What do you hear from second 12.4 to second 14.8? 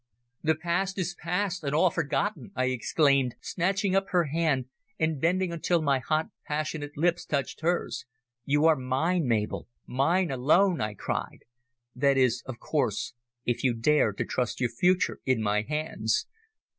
of course, if you dare to trust your